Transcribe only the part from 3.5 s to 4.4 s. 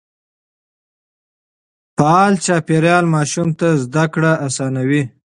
ته زده کړه